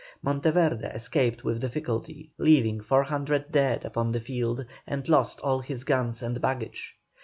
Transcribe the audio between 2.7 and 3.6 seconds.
400